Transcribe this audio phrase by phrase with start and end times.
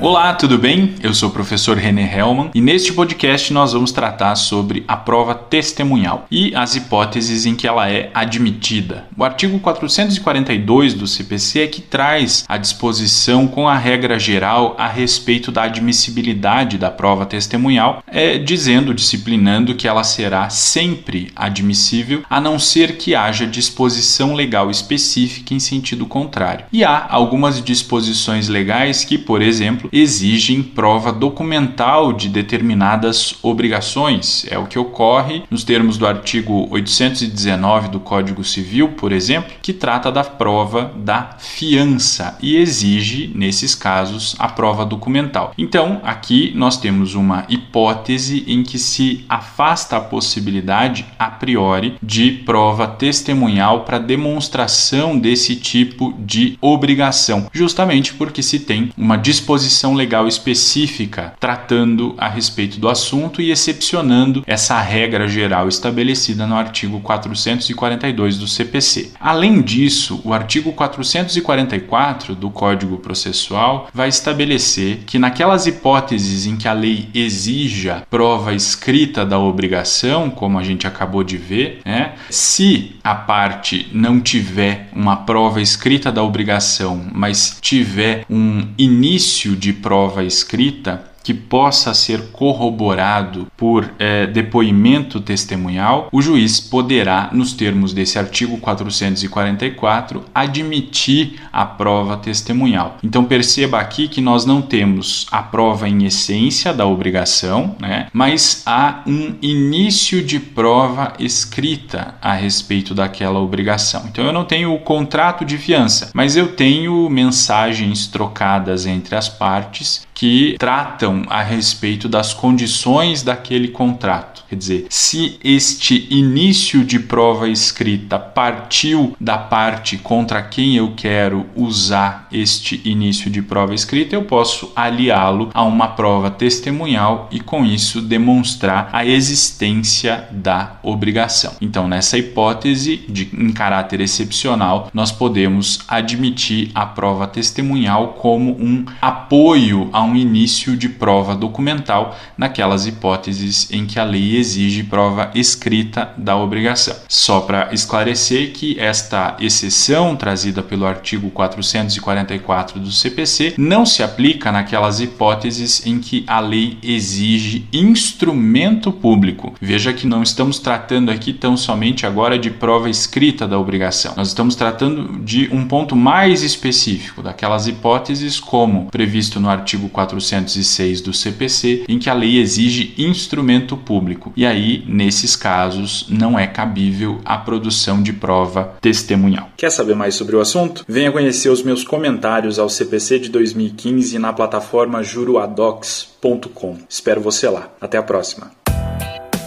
[0.00, 0.96] Olá, tudo bem?
[1.00, 5.34] Eu sou o professor René Hellman e neste podcast nós vamos tratar sobre a prova
[5.34, 9.06] testemunhal e as hipóteses em que ela é admitida.
[9.16, 14.88] O artigo 442 do CPC é que traz a disposição com a regra geral a
[14.88, 22.40] respeito da admissibilidade da prova testemunhal, é, dizendo, disciplinando que ela será sempre admissível, a
[22.40, 26.66] não ser que haja disposição legal específica em sentido contrário.
[26.72, 34.44] E há algumas disposições legais que, por exemplo, exigem prova documental de determinadas obrigações.
[34.50, 39.72] É o que ocorre nos termos do artigo 819 do Código Civil, por exemplo, que
[39.72, 45.54] trata da prova da fiança e exige, nesses casos, a prova documental.
[45.56, 52.32] Então, aqui nós temos uma hipótese em que se afasta a possibilidade a priori de
[52.32, 60.28] prova testemunhal para demonstração desse tipo de obrigação, justamente porque se tem uma disposição legal
[60.28, 68.38] específica tratando a respeito do assunto e excepcionando essa regra geral estabelecida no artigo 442
[68.38, 69.12] do CPC.
[69.18, 76.68] Além disso, o artigo 444 do Código Processual vai estabelecer que naquelas hipóteses em que
[76.68, 82.96] a lei exija prova escrita da obrigação, como a gente acabou de ver, né, se
[83.02, 90.22] a parte não tiver uma prova escrita da obrigação, mas tiver um início de prova
[90.22, 98.18] escrita, que possa ser corroborado por é, depoimento testemunhal, o juiz poderá, nos termos desse
[98.18, 102.98] artigo 444, admitir a prova testemunhal.
[103.02, 108.62] Então perceba aqui que nós não temos a prova em essência da obrigação, né, mas
[108.66, 114.04] há um início de prova escrita a respeito daquela obrigação.
[114.10, 119.28] Então eu não tenho o contrato de fiança, mas eu tenho mensagens trocadas entre as
[119.28, 124.44] partes que tratam a respeito das condições daquele contrato.
[124.48, 131.46] Quer dizer, se este início de prova escrita partiu da parte contra quem eu quero
[131.56, 137.64] usar este início de prova escrita, eu posso aliá-lo a uma prova testemunhal e com
[137.64, 141.54] isso demonstrar a existência da obrigação.
[141.60, 148.84] Então, nessa hipótese de em caráter excepcional, nós podemos admitir a prova testemunhal como um
[149.00, 155.30] apoio a um início de prova documental naquelas hipóteses em que a lei exige prova
[155.34, 156.96] escrita da obrigação.
[157.08, 164.52] Só para esclarecer que esta exceção trazida pelo artigo 444 do CPC não se aplica
[164.52, 169.54] naquelas hipóteses em que a lei exige instrumento público.
[169.60, 174.14] Veja que não estamos tratando aqui tão somente agora de prova escrita da obrigação.
[174.16, 181.00] Nós estamos tratando de um ponto mais específico, daquelas hipóteses como previsto no artigo 406
[181.00, 184.32] do CPC, em que a lei exige instrumento público.
[184.36, 189.48] E aí, nesses casos, não é cabível a produção de prova testemunhal.
[189.56, 190.84] Quer saber mais sobre o assunto?
[190.88, 196.78] Venha conhecer os meus comentários ao CPC de 2015 na plataforma juruadocs.com.
[196.88, 197.70] Espero você lá.
[197.80, 198.50] Até a próxima.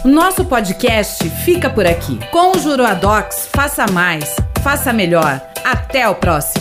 [0.04, 2.18] Nosso podcast fica por aqui.
[2.30, 5.42] Com o Juruadocs, faça mais, faça melhor.
[5.64, 6.57] Até o próximo.